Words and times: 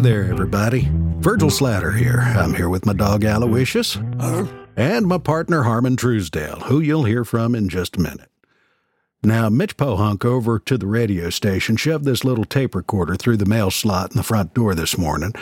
Hey 0.00 0.12
there, 0.12 0.30
everybody. 0.30 0.88
Virgil 1.18 1.50
Slatter 1.50 1.92
here. 1.92 2.20
I'm 2.20 2.54
here 2.54 2.70
with 2.70 2.86
my 2.86 2.94
dog 2.94 3.22
Aloysius 3.22 3.96
and 4.74 5.06
my 5.06 5.18
partner 5.18 5.64
Harmon 5.64 5.94
Truesdale, 5.94 6.60
who 6.60 6.80
you'll 6.80 7.04
hear 7.04 7.22
from 7.22 7.54
in 7.54 7.68
just 7.68 7.98
a 7.98 8.00
minute. 8.00 8.30
Now, 9.22 9.50
Mitch 9.50 9.76
Pohunk 9.76 10.24
over 10.24 10.58
to 10.58 10.78
the 10.78 10.86
radio 10.86 11.28
station 11.28 11.76
shoved 11.76 12.06
this 12.06 12.24
little 12.24 12.46
tape 12.46 12.74
recorder 12.74 13.14
through 13.14 13.36
the 13.36 13.44
mail 13.44 13.70
slot 13.70 14.12
in 14.12 14.16
the 14.16 14.22
front 14.22 14.54
door 14.54 14.74
this 14.74 14.96
morning, 14.96 15.34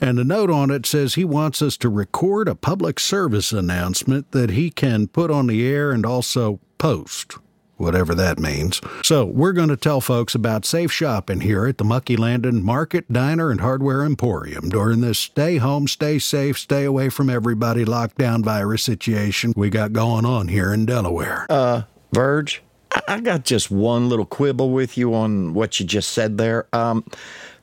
and 0.00 0.18
a 0.18 0.24
note 0.24 0.50
on 0.50 0.70
it 0.70 0.86
says 0.86 1.14
he 1.14 1.26
wants 1.26 1.60
us 1.60 1.76
to 1.76 1.90
record 1.90 2.48
a 2.48 2.54
public 2.54 2.98
service 2.98 3.52
announcement 3.52 4.32
that 4.32 4.48
he 4.48 4.70
can 4.70 5.08
put 5.08 5.30
on 5.30 5.46
the 5.46 5.68
air 5.68 5.92
and 5.92 6.06
also 6.06 6.58
post 6.78 7.36
whatever 7.76 8.14
that 8.14 8.38
means. 8.38 8.80
So, 9.02 9.24
we're 9.24 9.52
going 9.52 9.68
to 9.68 9.76
tell 9.76 10.00
folks 10.00 10.34
about 10.34 10.64
safe 10.64 10.92
shopping 10.92 11.40
here 11.40 11.66
at 11.66 11.78
the 11.78 11.84
Mucky 11.84 12.16
Landing 12.16 12.62
Market, 12.62 13.12
Diner, 13.12 13.50
and 13.50 13.60
Hardware 13.60 14.04
Emporium 14.04 14.68
during 14.68 15.00
this 15.00 15.18
stay 15.18 15.56
home, 15.58 15.88
stay 15.88 16.18
safe, 16.18 16.58
stay 16.58 16.84
away 16.84 17.08
from 17.08 17.30
everybody 17.30 17.84
lockdown 17.84 18.44
virus 18.44 18.82
situation 18.82 19.52
we 19.56 19.70
got 19.70 19.92
going 19.92 20.24
on 20.24 20.48
here 20.48 20.72
in 20.72 20.86
Delaware. 20.86 21.46
Uh, 21.48 21.82
Verge, 22.12 22.62
I, 23.08 23.20
got 23.20 23.44
just 23.44 23.70
one 23.70 24.08
little 24.08 24.24
quibble 24.24 24.70
with 24.70 24.96
you 24.96 25.14
on 25.14 25.54
what 25.54 25.78
you 25.80 25.86
just 25.86 26.10
said 26.10 26.38
there. 26.38 26.66
Um, 26.72 27.04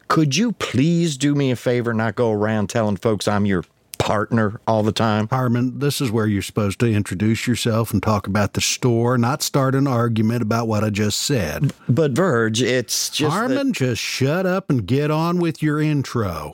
could 0.07 0.35
you 0.35 0.52
please 0.52 1.18
do 1.18 1.34
me 1.34 1.49
a 1.52 1.55
favor, 1.55 1.91
and 1.91 1.98
not 1.98 2.16
go 2.16 2.32
around 2.32 2.70
telling 2.70 2.98
folks 2.98 3.27
I'm 3.27 3.45
your 3.45 3.63
partner 4.03 4.59
all 4.67 4.84
the 4.84 4.91
time? 4.91 5.30
Harmon, 5.30 5.80
this 5.80 6.02
is 6.02 6.12
where 6.12 6.27
you're 6.27 6.41
supposed 6.41 6.77
to 6.81 6.91
introduce 6.91 7.48
yourself 7.48 7.93
and 7.93 8.03
talk 8.03 8.27
about 8.27 8.53
the 8.53 8.59
store, 8.59 9.17
not 9.17 9.41
start 9.41 9.76
an 9.76 9.88
argument 9.88 10.41
about 10.41 10.67
what 10.67 10.84
I 10.84 10.90
just 10.90 11.21
said. 11.21 11.71
But 11.87 12.12
Verge, 12.12 12.62
it's 12.62 13.10
just 13.10 13.32
Harmon, 13.32 13.71
just 13.71 14.01
shut 14.01 14.45
up 14.45 14.70
and 14.70 14.85
get 14.85 15.10
on 15.10 15.40
with 15.40 15.63
your 15.63 15.79
intro. 15.79 16.54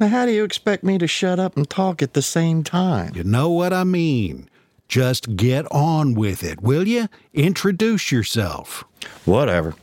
Now, 0.00 0.08
how 0.08 0.24
do 0.24 0.32
you 0.32 0.44
expect 0.44 0.82
me 0.82 0.96
to 0.96 1.06
shut 1.06 1.38
up 1.38 1.58
and 1.58 1.68
talk 1.68 2.00
at 2.00 2.14
the 2.14 2.22
same 2.22 2.64
time? 2.64 3.12
You 3.14 3.22
know 3.22 3.50
what 3.50 3.74
I 3.74 3.84
mean. 3.84 4.48
Just 4.88 5.36
get 5.36 5.70
on 5.70 6.14
with 6.14 6.42
it, 6.42 6.62
will 6.62 6.88
you? 6.88 7.08
Introduce 7.34 8.10
yourself. 8.10 8.84
Whatever. 9.26 9.74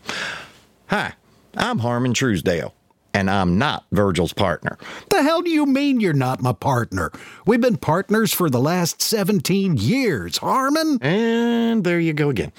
Hi, 0.87 1.13
I'm 1.55 1.79
Harmon 1.79 2.15
Truesdale 2.15 2.73
and 3.19 3.29
I'm 3.29 3.57
not 3.57 3.85
Virgil's 3.91 4.31
partner. 4.31 4.77
The 5.09 5.21
hell 5.21 5.41
do 5.41 5.49
you 5.49 5.65
mean 5.65 5.99
you're 5.99 6.13
not 6.13 6.41
my 6.41 6.53
partner? 6.53 7.11
We've 7.45 7.59
been 7.59 7.75
partners 7.75 8.33
for 8.33 8.49
the 8.49 8.61
last 8.61 9.01
17 9.01 9.75
years, 9.75 10.37
Harmon. 10.37 10.99
And 11.01 11.83
there 11.83 11.99
you 11.99 12.13
go 12.13 12.29
again. 12.29 12.53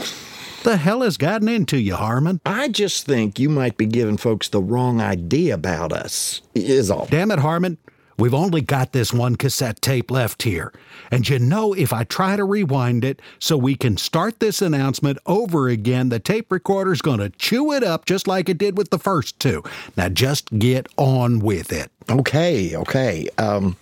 The 0.62 0.76
hell 0.76 1.00
has 1.00 1.16
gotten 1.16 1.48
into 1.48 1.78
you, 1.78 1.96
Harmon? 1.96 2.42
I 2.44 2.68
just 2.68 3.06
think 3.06 3.38
you 3.38 3.48
might 3.48 3.78
be 3.78 3.86
giving 3.86 4.18
folks 4.18 4.48
the 4.48 4.60
wrong 4.60 5.00
idea 5.00 5.54
about 5.54 5.94
us, 5.94 6.42
is 6.54 6.90
all. 6.90 7.06
Damn 7.06 7.30
it, 7.30 7.38
Harmon. 7.38 7.78
We've 8.20 8.34
only 8.34 8.60
got 8.60 8.92
this 8.92 9.14
one 9.14 9.36
cassette 9.36 9.80
tape 9.80 10.10
left 10.10 10.42
here. 10.42 10.74
And 11.10 11.26
you 11.26 11.38
know, 11.38 11.72
if 11.72 11.90
I 11.90 12.04
try 12.04 12.36
to 12.36 12.44
rewind 12.44 13.02
it 13.02 13.22
so 13.38 13.56
we 13.56 13.74
can 13.74 13.96
start 13.96 14.40
this 14.40 14.60
announcement 14.60 15.16
over 15.24 15.68
again, 15.68 16.10
the 16.10 16.20
tape 16.20 16.52
recorder's 16.52 17.00
going 17.00 17.20
to 17.20 17.30
chew 17.30 17.72
it 17.72 17.82
up 17.82 18.04
just 18.04 18.28
like 18.28 18.50
it 18.50 18.58
did 18.58 18.76
with 18.76 18.90
the 18.90 18.98
first 18.98 19.40
two. 19.40 19.64
Now 19.96 20.10
just 20.10 20.58
get 20.58 20.86
on 20.98 21.38
with 21.38 21.72
it. 21.72 21.90
Okay, 22.10 22.76
okay. 22.76 23.26
Um, 23.38 23.78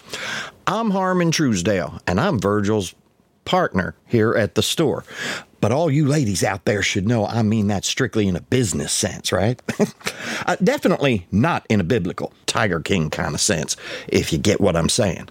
I'm 0.69 0.91
Harmon 0.91 1.33
Truesdale, 1.33 2.01
and 2.07 2.21
I'm 2.21 2.39
Virgil's 2.39 2.95
partner 3.45 3.97
here 4.07 4.35
at 4.35 4.55
the 4.55 4.63
store. 4.63 5.05
But 5.61 5.73
all 5.73 5.91
you 5.91 6.07
ladies 6.07 6.45
out 6.45 6.65
there 6.65 6.83
should 6.83 7.07
know 7.07 7.27
I 7.27 7.43
mean 7.43 7.67
that 7.69 7.85
strictly 7.85 8.29
in 8.29 8.37
a 8.37 8.41
business 8.41 8.93
sense, 8.93 9.33
right? 9.33 9.61
uh, 10.47 10.57
definitely 10.63 11.27
not 11.33 11.67
in 11.69 11.81
a 11.81 11.85
biblical 11.85 12.33
Tiger 12.47 12.81
King 12.81 13.11
kind 13.11 13.35
of 13.35 13.41
sense, 13.41 13.77
if 14.07 14.33
you 14.33 14.39
get 14.39 14.61
what 14.61 14.77
I'm 14.77 14.89
saying. 14.89 15.29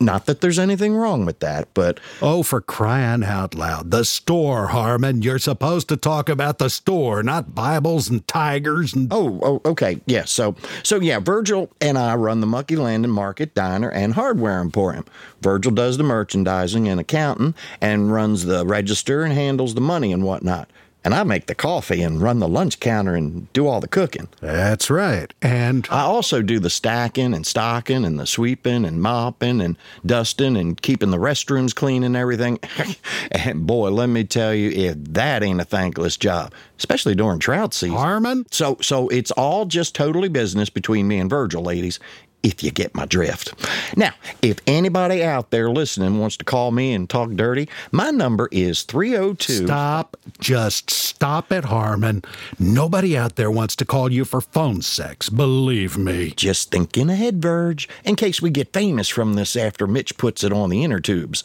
Not 0.00 0.26
that 0.26 0.40
there's 0.40 0.58
anything 0.58 0.94
wrong 0.94 1.26
with 1.26 1.40
that, 1.40 1.68
but. 1.74 1.98
Oh, 2.22 2.42
for 2.42 2.60
crying 2.60 3.24
out 3.24 3.54
loud. 3.54 3.90
The 3.90 4.04
store, 4.04 4.68
Harmon. 4.68 5.22
You're 5.22 5.38
supposed 5.38 5.88
to 5.88 5.96
talk 5.96 6.28
about 6.28 6.58
the 6.58 6.70
store, 6.70 7.22
not 7.22 7.54
Bibles 7.54 8.08
and 8.08 8.26
tigers 8.26 8.94
and. 8.94 9.12
Oh, 9.12 9.40
oh 9.42 9.70
okay. 9.70 10.00
Yeah. 10.06 10.24
So, 10.24 10.54
so 10.82 11.00
yeah, 11.00 11.18
Virgil 11.18 11.70
and 11.80 11.98
I 11.98 12.14
run 12.14 12.40
the 12.40 12.46
Mucky 12.46 12.76
Landing 12.76 13.10
Market 13.10 13.54
Diner 13.54 13.90
and 13.90 14.14
Hardware 14.14 14.60
Emporium. 14.60 15.04
Virgil 15.40 15.72
does 15.72 15.96
the 15.96 16.04
merchandising 16.04 16.88
and 16.88 17.00
accounting 17.00 17.54
and 17.80 18.12
runs 18.12 18.44
the 18.44 18.64
register 18.66 19.22
and 19.22 19.32
handles 19.32 19.74
the 19.74 19.80
money 19.80 20.12
and 20.12 20.24
whatnot 20.24 20.68
and 21.08 21.14
I 21.14 21.22
make 21.22 21.46
the 21.46 21.54
coffee 21.54 22.02
and 22.02 22.20
run 22.20 22.38
the 22.38 22.46
lunch 22.46 22.80
counter 22.80 23.14
and 23.14 23.50
do 23.54 23.66
all 23.66 23.80
the 23.80 23.88
cooking. 23.88 24.28
That's 24.42 24.90
right. 24.90 25.32
And 25.40 25.88
I 25.90 26.02
also 26.02 26.42
do 26.42 26.58
the 26.58 26.68
stacking 26.68 27.32
and 27.32 27.46
stocking 27.46 28.04
and 28.04 28.20
the 28.20 28.26
sweeping 28.26 28.84
and 28.84 29.00
mopping 29.00 29.62
and 29.62 29.78
dusting 30.04 30.54
and 30.54 30.78
keeping 30.82 31.10
the 31.10 31.16
restrooms 31.16 31.74
clean 31.74 32.04
and 32.04 32.14
everything. 32.14 32.58
and 33.32 33.66
boy, 33.66 33.88
let 33.88 34.10
me 34.10 34.22
tell 34.22 34.52
you, 34.52 34.68
if 34.68 34.96
that 35.14 35.42
ain't 35.42 35.62
a 35.62 35.64
thankless 35.64 36.18
job, 36.18 36.52
especially 36.76 37.14
during 37.14 37.38
trout 37.38 37.72
season. 37.72 37.96
Harmon? 37.96 38.44
So 38.50 38.76
so 38.82 39.08
it's 39.08 39.30
all 39.30 39.64
just 39.64 39.94
totally 39.94 40.28
business 40.28 40.68
between 40.68 41.08
me 41.08 41.20
and 41.20 41.30
Virgil, 41.30 41.62
ladies 41.62 41.98
if 42.42 42.62
you 42.62 42.70
get 42.70 42.94
my 42.94 43.04
drift. 43.04 43.52
Now, 43.96 44.12
if 44.42 44.58
anybody 44.66 45.24
out 45.24 45.50
there 45.50 45.70
listening 45.70 46.18
wants 46.20 46.36
to 46.38 46.44
call 46.44 46.70
me 46.70 46.92
and 46.92 47.08
talk 47.10 47.30
dirty, 47.32 47.68
my 47.90 48.10
number 48.10 48.48
is 48.52 48.82
302. 48.82 49.66
Stop. 49.66 50.16
Just 50.38 50.90
stop 50.90 51.50
it, 51.50 51.64
Harmon. 51.64 52.22
Nobody 52.58 53.16
out 53.16 53.36
there 53.36 53.50
wants 53.50 53.74
to 53.76 53.84
call 53.84 54.12
you 54.12 54.24
for 54.24 54.40
phone 54.40 54.82
sex, 54.82 55.28
believe 55.28 55.98
me. 55.98 56.30
Just 56.30 56.70
thinking 56.70 57.10
ahead, 57.10 57.42
Verge, 57.42 57.88
in 58.04 58.14
case 58.16 58.40
we 58.40 58.50
get 58.50 58.72
famous 58.72 59.08
from 59.08 59.34
this 59.34 59.56
after 59.56 59.86
Mitch 59.86 60.16
puts 60.16 60.44
it 60.44 60.52
on 60.52 60.70
the 60.70 60.84
inner 60.84 61.00
tubes. 61.00 61.42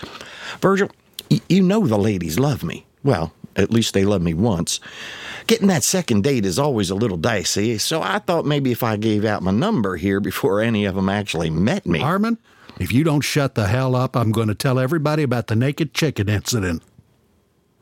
Virgil, 0.62 0.90
y- 1.32 1.42
you 1.50 1.62
know 1.64 1.88
the 1.88 1.98
ladies 1.98 2.38
love 2.38 2.64
me. 2.64 2.86
Well, 3.04 3.34
at 3.56 3.72
least 3.72 3.94
they 3.94 4.06
loved 4.06 4.24
me 4.24 4.34
once. 4.34 4.80
Getting 5.54 5.68
that 5.68 5.84
second 5.84 6.24
date 6.24 6.48
is 6.48 6.58
always 6.58 6.90
a 6.90 6.96
little 6.96 7.16
dicey, 7.16 7.78
so 7.78 8.02
I 8.02 8.18
thought 8.18 8.44
maybe 8.44 8.72
if 8.72 8.82
I 8.82 8.98
gave 8.98 9.24
out 9.24 9.44
my 9.44 9.52
number 9.52 9.98
here 9.98 10.20
before 10.32 10.62
any 10.62 10.86
of 10.86 10.96
them 10.96 11.10
actually 11.10 11.52
met 11.52 11.86
me. 11.86 12.00
Harmon, 12.00 12.40
if 12.80 12.92
you 12.92 13.04
don't 13.04 13.22
shut 13.22 13.54
the 13.54 13.68
hell 13.68 13.96
up, 13.96 14.18
I'm 14.18 14.32
going 14.32 14.48
to 14.48 14.56
tell 14.56 14.80
everybody 14.80 15.22
about 15.22 15.46
the 15.46 15.56
naked 15.56 15.94
chicken 15.94 16.28
incident. 16.28 16.82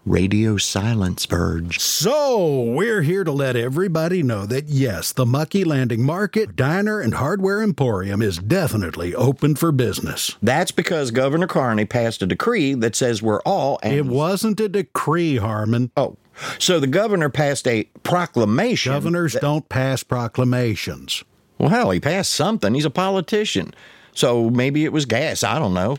Radio 0.05 0.57
silence, 0.57 1.27
Verge. 1.27 1.79
So, 1.79 2.63
we're 2.63 3.03
here 3.03 3.23
to 3.23 3.31
let 3.31 3.55
everybody 3.55 4.23
know 4.23 4.47
that 4.47 4.67
yes, 4.67 5.11
the 5.11 5.27
Mucky 5.27 5.63
Landing 5.63 6.01
Market, 6.01 6.55
Diner, 6.55 6.99
and 6.99 7.13
Hardware 7.13 7.61
Emporium 7.61 8.19
is 8.19 8.39
definitely 8.39 9.13
open 9.13 9.55
for 9.55 9.71
business. 9.71 10.37
That's 10.41 10.71
because 10.71 11.11
Governor 11.11 11.45
Carney 11.45 11.85
passed 11.85 12.23
a 12.23 12.25
decree 12.25 12.73
that 12.73 12.95
says 12.95 13.21
we're 13.21 13.41
all. 13.41 13.79
It 13.83 14.07
wasn't 14.07 14.59
a 14.59 14.67
decree, 14.67 15.37
Harmon. 15.37 15.91
Oh, 15.95 16.17
so 16.57 16.79
the 16.79 16.87
governor 16.87 17.29
passed 17.29 17.67
a 17.67 17.83
proclamation. 18.01 18.93
Governors 18.93 19.33
that, 19.33 19.43
don't 19.43 19.69
pass 19.69 20.01
proclamations. 20.01 21.23
Well, 21.59 21.69
hell, 21.69 21.91
he 21.91 21.99
passed 21.99 22.33
something. 22.33 22.73
He's 22.73 22.85
a 22.85 22.89
politician. 22.89 23.71
So 24.13 24.49
maybe 24.49 24.85
it 24.85 24.91
was 24.93 25.05
gas. 25.05 25.43
I 25.43 25.59
don't 25.59 25.73
know. 25.73 25.97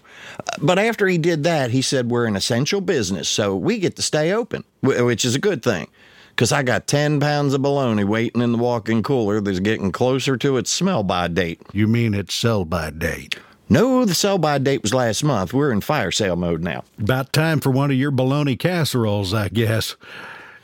But 0.60 0.78
after 0.78 1.06
he 1.06 1.18
did 1.18 1.44
that, 1.44 1.70
he 1.70 1.82
said, 1.82 2.10
We're 2.10 2.26
an 2.26 2.36
essential 2.36 2.80
business, 2.80 3.28
so 3.28 3.56
we 3.56 3.78
get 3.78 3.96
to 3.96 4.02
stay 4.02 4.32
open, 4.32 4.64
which 4.82 5.24
is 5.24 5.34
a 5.34 5.40
good 5.40 5.62
thing. 5.62 5.88
Because 6.30 6.52
I 6.52 6.62
got 6.62 6.86
10 6.86 7.20
pounds 7.20 7.52
of 7.52 7.60
bologna 7.60 8.04
waiting 8.04 8.40
in 8.40 8.52
the 8.52 8.58
walk 8.58 8.88
in 8.88 9.02
cooler 9.02 9.40
that's 9.40 9.60
getting 9.60 9.92
closer 9.92 10.36
to 10.38 10.56
its 10.56 10.70
smell 10.70 11.02
by 11.02 11.28
date. 11.28 11.60
You 11.72 11.86
mean 11.86 12.14
its 12.14 12.34
sell 12.34 12.64
by 12.64 12.90
date? 12.90 13.38
No, 13.68 14.04
the 14.04 14.14
sell 14.14 14.38
by 14.38 14.58
date 14.58 14.82
was 14.82 14.92
last 14.92 15.24
month. 15.24 15.54
We're 15.54 15.72
in 15.72 15.80
fire 15.80 16.10
sale 16.10 16.36
mode 16.36 16.62
now. 16.62 16.84
About 16.98 17.32
time 17.32 17.60
for 17.60 17.70
one 17.70 17.90
of 17.90 17.96
your 17.96 18.10
bologna 18.10 18.56
casseroles, 18.56 19.32
I 19.32 19.48
guess. 19.48 19.96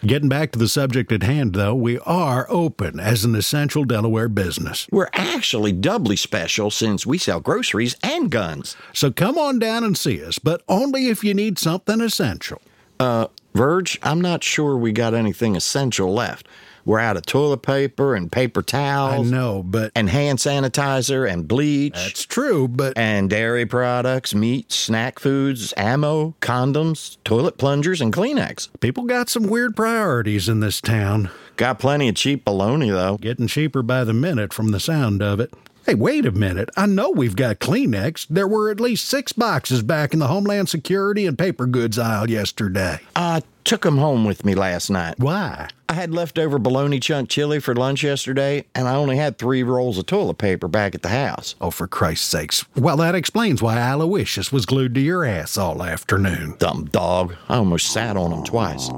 Getting 0.07 0.29
back 0.29 0.53
to 0.53 0.61
the 0.61 0.69
subject 0.69 1.11
at 1.11 1.25
hand, 1.25 1.55
though, 1.55 1.75
we 1.75 1.99
are 2.01 2.47
open 2.49 3.01
as 3.01 3.25
an 3.25 3.35
essential 3.35 3.85
Delaware 3.85 4.29
business. 4.29 4.87
We're 4.93 5.11
actually 5.13 5.73
doubly 5.73 6.15
special 6.15 6.71
since 6.71 7.05
we 7.05 7.19
sell 7.19 7.41
groceries 7.41 7.97
and 8.01 8.31
guns. 8.31 8.77
So 8.93 9.11
come 9.11 9.37
on 9.37 9.59
down 9.59 9.83
and 9.83 9.99
see 9.99 10.23
us, 10.23 10.39
but 10.39 10.63
only 10.69 11.09
if 11.09 11.25
you 11.25 11.35
need 11.35 11.59
something 11.59 12.01
essential. 12.01 12.63
Uh, 13.01 13.27
Verge, 13.55 13.99
I'm 14.05 14.21
not 14.21 14.45
sure 14.45 14.77
we 14.77 14.93
got 14.93 15.15
anything 15.15 15.57
essential 15.57 16.13
left. 16.15 16.47
We're 16.89 17.01
out 17.01 17.19
of 17.19 17.27
toilet 17.27 17.61
paper 17.61 18.15
and 18.15 18.33
paper 18.33 18.63
towels. 18.63 19.27
I 19.27 19.31
know, 19.31 19.63
but. 19.63 19.93
And 19.95 20.09
hand 20.09 20.39
sanitizer 20.39 21.31
and 21.31 21.47
bleach. 21.47 21.93
That's 21.93 22.25
true, 22.25 22.67
but. 22.67 22.97
And 22.97 23.29
dairy 23.29 23.67
products, 23.67 24.35
meat, 24.35 24.73
snack 24.73 25.19
foods, 25.19 25.75
ammo, 25.77 26.35
condoms, 26.41 27.19
toilet 27.25 27.59
plungers, 27.59 28.01
and 28.01 28.11
Kleenex. 28.11 28.71
People 28.81 29.05
got 29.05 29.29
some 29.29 29.43
weird 29.43 29.77
priorities 29.77 30.49
in 30.49 30.61
this 30.61 30.81
town. 30.81 31.29
Got 31.57 31.79
plenty 31.79 32.09
of 32.09 32.15
cheap 32.15 32.47
baloney, 32.47 32.91
though. 32.91 33.19
Getting 33.19 33.49
cheaper 33.49 33.83
by 33.83 34.03
the 34.05 34.15
minute 34.15 34.55
from 34.55 34.71
the 34.71 34.81
sound 34.81 35.23
of 35.23 35.41
it. 35.41 35.53
Hey, 35.89 35.95
wait 35.95 36.27
a 36.27 36.33
minute. 36.33 36.69
I 36.77 36.85
know 36.85 37.09
we've 37.09 37.35
got 37.35 37.61
Kleenex. 37.61 38.27
There 38.29 38.47
were 38.47 38.71
at 38.71 38.79
least 38.79 39.07
six 39.07 39.33
boxes 39.33 39.81
back 39.81 40.13
in 40.13 40.19
the 40.19 40.27
Homeland 40.27 40.69
Security 40.69 41.25
and 41.25 41.39
paper 41.39 41.65
goods 41.65 41.99
aisle 41.99 42.29
yesterday. 42.29 43.01
I 43.17 43.41
took 43.65 43.85
them 43.85 43.97
home 43.97 44.27
with 44.27 44.45
me 44.45 44.55
last 44.55 44.91
night. 44.91 45.19
Why? 45.19 45.71
I 45.89 45.95
had 45.95 46.13
leftover 46.13 46.59
bologna 46.59 47.01
chunk 47.01 47.31
chili 47.31 47.59
for 47.59 47.75
lunch 47.75 48.05
yesterday, 48.05 48.67
and 48.75 48.87
I 48.87 48.97
only 48.97 49.17
had 49.17 49.39
three 49.39 49.63
rolls 49.63 49.97
of 49.97 50.05
toilet 50.05 50.37
paper 50.37 50.69
back 50.69 50.95
at 50.95 51.01
the 51.01 51.09
house. 51.09 51.55
Oh, 51.59 51.71
for 51.71 51.87
Christ's 51.87 52.27
sakes. 52.27 52.67
Well, 52.77 52.99
that 52.99 53.15
explains 53.15 53.63
why 53.63 53.79
Aloysius 53.79 54.53
was 54.53 54.67
glued 54.67 54.95
to 54.95 55.01
your 55.01 55.25
ass 55.25 55.57
all 55.57 55.83
afternoon. 55.83 56.57
Dumb 56.59 56.85
dog. 56.93 57.35
I 57.49 57.57
almost 57.57 57.91
sat 57.91 58.15
on 58.15 58.31
him 58.31 58.45
twice. 58.45 58.91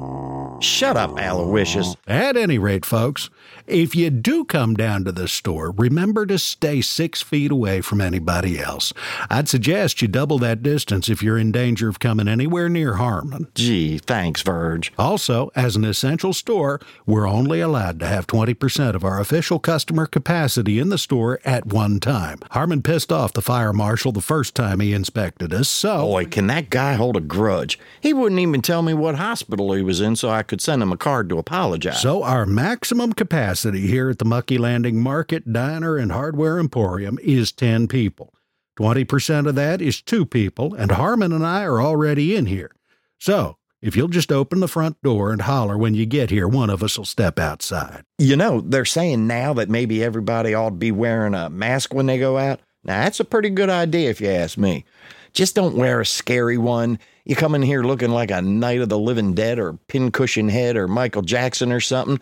Shut 0.61 0.97
up, 0.97 1.19
Aloysius. 1.19 1.97
At 2.07 2.37
any 2.37 2.59
rate, 2.59 2.85
folks, 2.85 3.31
if 3.67 3.95
you 3.95 4.11
do 4.11 4.45
come 4.45 4.75
down 4.75 5.05
to 5.05 5.13
the 5.13 5.27
store, 5.27 5.71
remember 5.71 6.27
to 6.27 6.39
stay 6.39 6.83
six 6.83 7.23
feet 7.23 7.51
away 7.51 7.81
from 7.81 8.01
anybody 8.01 8.59
else. 8.59 8.93
I'd 9.31 9.49
suggest 9.49 10.03
you 10.03 10.09
double 10.09 10.39
that 10.41 10.63
distance 10.63 11.09
if 11.09 11.23
you're 11.23 11.39
in 11.39 11.51
danger 11.51 11.89
of 11.89 11.99
coming 11.99 12.29
anywhere 12.29 12.69
near 12.69 12.95
Harmon. 12.95 13.49
Gee, 13.55 13.99
thanks, 13.99 14.43
Verge. 14.43 14.93
Also, 14.99 15.51
as 15.57 15.77
an 15.77 15.85
essential 15.85 16.33
store, 16.35 16.79
we're 17.07 17.29
only 17.29 17.61
allowed 17.61 17.99
to 18.01 18.07
have 18.07 18.27
20% 18.27 18.95
of 18.95 19.05
our 19.05 19.19
official 19.19 19.59
customer 19.59 20.07
capacity 20.07 20.79
in 20.79 20.91
the 20.91 20.99
store 20.99 21.41
at 21.45 21.67
one 21.67 22.01
time. 22.01 22.39
Harmon 22.51 22.83
pissed 22.83 23.11
off 23.11 23.33
the 23.33 23.43
fire 23.43 23.73
marshal 23.73 24.13
the 24.13 24.21
first 24.21 24.55
time 24.55 24.81
he 24.81 24.93
inspected 24.93 25.55
us, 25.55 25.69
so. 25.69 26.03
Boy, 26.03 26.27
can 26.27 26.49
that 26.49 26.69
guy 26.69 26.95
hold 26.95 27.17
a 27.17 27.21
grudge. 27.21 27.79
He 28.01 28.13
wouldn't 28.13 28.41
even 28.41 28.61
tell 28.61 28.83
me 28.83 28.93
what 28.93 29.15
hospital 29.15 29.73
he 29.73 29.83
was 29.83 30.01
in 30.01 30.17
so 30.17 30.29
I 30.29 30.43
could 30.51 30.61
send 30.61 30.83
him 30.83 30.93
a 30.93 30.97
card 30.97 31.29
to 31.29 31.39
apologize. 31.39 32.03
So, 32.03 32.25
our 32.25 32.45
maximum 32.45 33.13
capacity 33.13 33.87
here 33.87 34.11
at 34.11 34.19
the 34.19 34.25
Mucky 34.25 34.59
Landing 34.59 35.01
Market, 35.01 35.51
Diner, 35.51 35.97
and 35.97 36.11
Hardware 36.11 36.59
Emporium 36.59 37.19
is 37.23 37.53
10 37.53 37.87
people. 37.87 38.35
20% 38.77 39.49
of 39.49 39.55
that 39.55 39.81
is 39.81 40.03
two 40.03 40.27
people, 40.27 40.75
and 40.75 40.91
Harmon 40.91 41.33
and 41.33 41.47
I 41.47 41.63
are 41.63 41.81
already 41.81 42.35
in 42.35 42.47
here. 42.47 42.73
So, 43.19 43.59
if 43.81 43.97
you'll 43.97 44.09
just 44.09 44.33
open 44.33 44.59
the 44.59 44.67
front 44.67 45.01
door 45.03 45.31
and 45.31 45.43
holler 45.43 45.79
when 45.79 45.95
you 45.95 46.05
get 46.05 46.31
here, 46.31 46.49
one 46.49 46.69
of 46.69 46.83
us 46.83 46.99
will 46.99 47.05
step 47.05 47.39
outside. 47.39 48.05
You 48.19 48.35
know, 48.35 48.61
they're 48.61 48.85
saying 48.85 49.29
now 49.29 49.55
that 49.55 49.71
maybe 49.71 50.03
everybody 50.03 50.53
ought 50.53 50.71
to 50.71 50.75
be 50.75 50.91
wearing 50.91 51.35
a 51.35 51.49
mask 51.49 51.95
when 51.95 52.07
they 52.07 52.19
go 52.19 52.39
out. 52.39 52.61
Now, 52.83 53.05
that's 53.05 53.21
a 53.21 53.25
pretty 53.25 53.51
good 53.51 53.71
idea 53.71 54.11
if 54.11 54.21
you 54.21 54.29
ask 54.29 54.59
me. 54.59 54.85
Just 55.33 55.55
don't 55.55 55.77
wear 55.77 56.01
a 56.01 56.07
scary 56.07 56.59
one. 56.59 56.99
You 57.31 57.37
come 57.37 57.55
in 57.55 57.63
here 57.63 57.85
looking 57.85 58.11
like 58.11 58.33
a 58.33 58.43
Night 58.43 58.81
of 58.81 58.89
the 58.89 58.99
Living 58.99 59.35
Dead 59.35 59.61
or 59.61 59.75
Pincushion 59.87 60.49
Head 60.49 60.77
or 60.77 60.89
Michael 60.89 61.23
Jackson 61.23 61.71
or 61.71 61.79
something, 61.79 62.19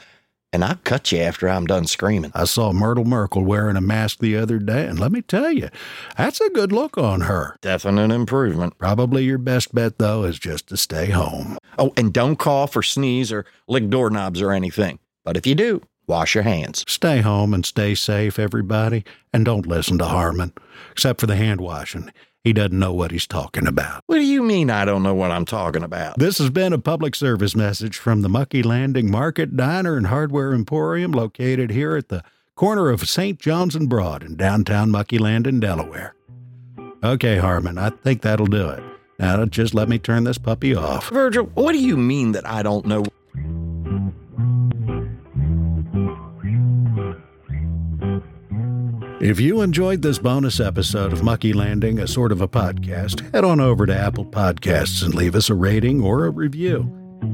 and 0.52 0.62
I'll 0.62 0.76
cut 0.84 1.10
you 1.12 1.20
after 1.20 1.48
I'm 1.48 1.64
done 1.64 1.86
screaming. 1.86 2.30
I 2.34 2.44
saw 2.44 2.74
Myrtle 2.74 3.06
Merkel 3.06 3.42
wearing 3.42 3.78
a 3.78 3.80
mask 3.80 4.18
the 4.18 4.36
other 4.36 4.58
day, 4.58 4.86
and 4.86 4.98
let 4.98 5.10
me 5.10 5.22
tell 5.22 5.50
you, 5.50 5.70
that's 6.18 6.42
a 6.42 6.50
good 6.50 6.72
look 6.72 6.98
on 6.98 7.22
her. 7.22 7.56
Definite 7.62 8.10
improvement. 8.12 8.76
Probably 8.76 9.24
your 9.24 9.38
best 9.38 9.74
bet, 9.74 9.96
though, 9.96 10.24
is 10.24 10.38
just 10.38 10.66
to 10.66 10.76
stay 10.76 11.08
home. 11.08 11.56
Oh, 11.78 11.94
and 11.96 12.12
don't 12.12 12.36
cough 12.36 12.76
or 12.76 12.82
sneeze 12.82 13.32
or 13.32 13.46
lick 13.66 13.88
doorknobs 13.88 14.42
or 14.42 14.52
anything. 14.52 14.98
But 15.24 15.38
if 15.38 15.46
you 15.46 15.54
do, 15.54 15.80
wash 16.06 16.34
your 16.34 16.44
hands. 16.44 16.84
Stay 16.86 17.22
home 17.22 17.54
and 17.54 17.64
stay 17.64 17.94
safe, 17.94 18.38
everybody, 18.38 19.06
and 19.32 19.46
don't 19.46 19.66
listen 19.66 19.96
to 20.00 20.04
Harmon, 20.04 20.52
except 20.92 21.18
for 21.18 21.26
the 21.26 21.36
hand 21.36 21.62
washing. 21.62 22.12
He 22.44 22.52
doesn't 22.52 22.78
know 22.78 22.92
what 22.92 23.10
he's 23.10 23.26
talking 23.26 23.66
about. 23.66 24.02
What 24.06 24.16
do 24.16 24.24
you 24.24 24.42
mean 24.42 24.70
I 24.70 24.84
don't 24.84 25.02
know 25.02 25.14
what 25.14 25.30
I'm 25.30 25.44
talking 25.44 25.82
about? 25.82 26.18
This 26.18 26.38
has 26.38 26.50
been 26.50 26.72
a 26.72 26.78
public 26.78 27.14
service 27.14 27.56
message 27.56 27.98
from 27.98 28.22
the 28.22 28.28
Mucky 28.28 28.62
Landing 28.62 29.10
Market 29.10 29.56
Diner 29.56 29.96
and 29.96 30.06
Hardware 30.06 30.52
Emporium 30.52 31.12
located 31.12 31.70
here 31.70 31.96
at 31.96 32.08
the 32.08 32.22
corner 32.54 32.90
of 32.90 33.08
St. 33.08 33.38
John's 33.38 33.74
and 33.74 33.88
Broad 33.88 34.22
in 34.22 34.36
downtown 34.36 34.90
Mucky 34.90 35.18
Landing, 35.18 35.60
Delaware. 35.60 36.14
Okay, 37.02 37.38
Harmon, 37.38 37.76
I 37.76 37.90
think 37.90 38.22
that'll 38.22 38.46
do 38.46 38.68
it. 38.68 38.82
Now 39.18 39.44
just 39.46 39.74
let 39.74 39.88
me 39.88 39.98
turn 39.98 40.24
this 40.24 40.38
puppy 40.38 40.74
off. 40.74 41.10
Virgil, 41.10 41.46
what 41.54 41.72
do 41.72 41.78
you 41.78 41.96
mean 41.96 42.32
that 42.32 42.46
I 42.46 42.62
don't 42.62 42.86
know? 42.86 43.04
If 49.20 49.40
you 49.40 49.62
enjoyed 49.62 50.00
this 50.00 50.20
bonus 50.20 50.60
episode 50.60 51.12
of 51.12 51.24
Mucky 51.24 51.52
Landing, 51.52 51.98
a 51.98 52.06
sort 52.06 52.30
of 52.30 52.40
a 52.40 52.46
podcast, 52.46 53.32
head 53.32 53.42
on 53.42 53.58
over 53.58 53.84
to 53.84 53.92
Apple 53.96 54.24
Podcasts 54.24 55.04
and 55.04 55.12
leave 55.12 55.34
us 55.34 55.50
a 55.50 55.54
rating 55.54 56.00
or 56.00 56.26
a 56.26 56.30
review. 56.30 56.88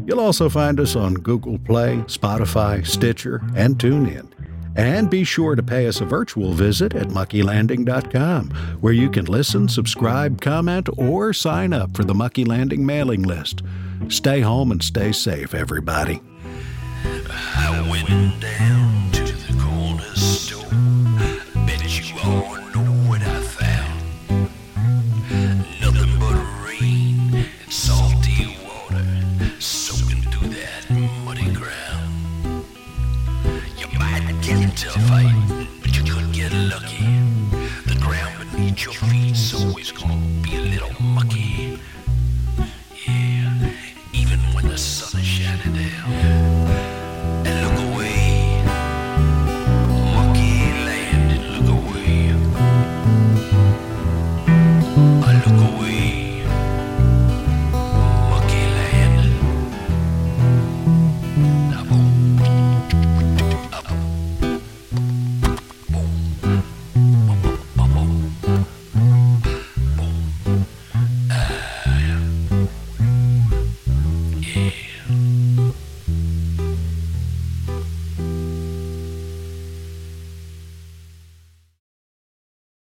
You'll 0.06 0.20
also 0.20 0.48
find 0.48 0.81
us 0.81 0.96
on 0.96 1.12
Google 1.12 1.58
Play, 1.58 1.96
Spotify, 2.06 2.86
Stitcher, 2.86 3.42
and 3.54 3.76
TuneIn. 3.76 4.32
And 4.76 5.10
be 5.10 5.25
sure 5.25 5.54
to 5.56 5.62
pay 5.62 5.86
us 5.86 6.00
a 6.00 6.06
virtual 6.06 6.54
visit 6.54 6.94
at 6.94 7.08
muckylanding.com, 7.08 8.50
where 8.81 8.94
you 8.94 9.10
can 9.10 9.26
listen, 9.26 9.69
subscribe, 9.69 10.40
comment, 10.40 10.88
or 10.96 11.34
sign 11.34 11.75
up 11.75 11.94
for 11.94 12.04
the 12.04 12.14
Mucky 12.14 12.46
Landing 12.46 12.86
mailing 12.86 13.22
list. 13.25 13.60
Stay 14.08 14.40
home 14.40 14.72
and 14.72 14.82
stay 14.82 15.12
safe, 15.12 15.52
everybody. 15.52 16.22
I 17.04 17.86
went 17.90 18.40
down 18.40 18.94
Get 34.46 34.76
to 34.76 34.91
fight, 35.08 35.67
but 35.81 35.96
you 35.96 36.05
could 36.05 36.31
get 36.35 36.52
lucky. 36.52 37.02
The 37.87 37.96
ground 37.99 38.50
beneath 38.52 38.85
your 38.85 38.93
feet's 38.93 39.55
always 39.55 39.91
gonna 39.91 40.20
be 40.43 40.56
a 40.56 40.61
little 40.61 40.93
mucky. 41.02 41.79
Yeah, 43.06 43.73
even 44.12 44.38
when 44.52 44.69
the 44.69 44.76
sun 44.76 45.19
is 45.19 45.26
shining 45.26 45.73
down. 45.73 47.83